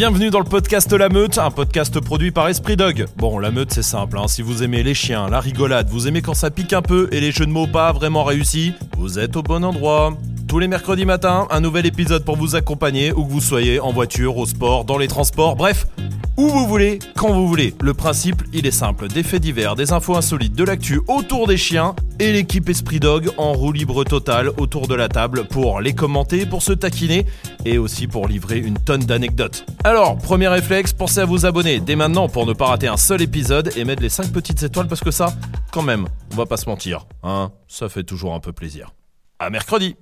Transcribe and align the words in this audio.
bienvenue 0.00 0.30
dans 0.30 0.38
le 0.38 0.46
podcast 0.46 0.90
La 0.94 1.10
Meute, 1.10 1.36
un 1.36 1.50
podcast 1.50 2.00
produit 2.00 2.30
par 2.30 2.48
Esprit 2.48 2.74
Dog. 2.74 3.04
Bon, 3.18 3.38
La 3.38 3.50
Meute 3.50 3.70
c'est 3.70 3.82
simple, 3.82 4.16
hein. 4.16 4.28
si 4.28 4.40
vous 4.40 4.62
aimez 4.62 4.82
les 4.82 4.94
chiens, 4.94 5.28
la 5.28 5.40
rigolade, 5.40 5.90
vous 5.90 6.08
aimez 6.08 6.22
quand 6.22 6.32
ça 6.32 6.50
pique 6.50 6.72
un 6.72 6.80
peu 6.80 7.10
et 7.12 7.20
les 7.20 7.32
jeux 7.32 7.44
de 7.44 7.50
mots 7.50 7.66
pas 7.66 7.92
vraiment 7.92 8.24
réussis, 8.24 8.72
vous 8.96 9.18
êtes 9.18 9.36
au 9.36 9.42
bon 9.42 9.62
endroit. 9.62 10.16
Tous 10.48 10.58
les 10.58 10.68
mercredis 10.68 11.04
matins, 11.04 11.46
un 11.50 11.60
nouvel 11.60 11.84
épisode 11.84 12.24
pour 12.24 12.38
vous 12.38 12.56
accompagner, 12.56 13.12
où 13.12 13.26
que 13.26 13.30
vous 13.30 13.42
soyez, 13.42 13.78
en 13.78 13.92
voiture, 13.92 14.38
au 14.38 14.46
sport, 14.46 14.86
dans 14.86 14.96
les 14.96 15.06
transports, 15.06 15.54
bref, 15.54 15.86
où 16.40 16.48
vous 16.48 16.66
voulez, 16.66 17.00
quand 17.16 17.34
vous 17.34 17.46
voulez. 17.46 17.74
Le 17.82 17.92
principe, 17.92 18.42
il 18.54 18.66
est 18.66 18.70
simple, 18.70 19.08
des 19.08 19.22
faits 19.22 19.42
divers, 19.42 19.76
des 19.76 19.92
infos 19.92 20.16
insolites, 20.16 20.54
de 20.54 20.64
l'actu 20.64 20.98
autour 21.06 21.46
des 21.46 21.58
chiens, 21.58 21.94
et 22.18 22.32
l'équipe 22.32 22.66
Esprit 22.70 22.98
Dog 22.98 23.30
en 23.36 23.52
roue 23.52 23.72
libre 23.72 24.04
totale 24.04 24.48
autour 24.56 24.88
de 24.88 24.94
la 24.94 25.10
table 25.10 25.44
pour 25.44 25.82
les 25.82 25.92
commenter, 25.92 26.46
pour 26.46 26.62
se 26.62 26.72
taquiner, 26.72 27.26
et 27.66 27.76
aussi 27.76 28.06
pour 28.06 28.26
livrer 28.26 28.58
une 28.58 28.78
tonne 28.78 29.04
d'anecdotes. 29.04 29.66
Alors, 29.84 30.16
premier 30.16 30.48
réflexe, 30.48 30.94
pensez 30.94 31.20
à 31.20 31.26
vous 31.26 31.44
abonner 31.44 31.78
dès 31.78 31.94
maintenant 31.94 32.26
pour 32.30 32.46
ne 32.46 32.54
pas 32.54 32.68
rater 32.68 32.88
un 32.88 32.96
seul 32.96 33.20
épisode 33.20 33.70
et 33.76 33.84
mettre 33.84 34.00
les 34.00 34.08
5 34.08 34.32
petites 34.32 34.62
étoiles 34.62 34.88
parce 34.88 35.02
que 35.02 35.10
ça, 35.10 35.34
quand 35.72 35.82
même, 35.82 36.06
on 36.32 36.36
va 36.36 36.46
pas 36.46 36.56
se 36.56 36.70
mentir, 36.70 37.06
hein, 37.22 37.52
ça 37.68 37.90
fait 37.90 38.04
toujours 38.04 38.32
un 38.32 38.40
peu 38.40 38.52
plaisir. 38.52 38.94
À 39.38 39.50
mercredi 39.50 39.94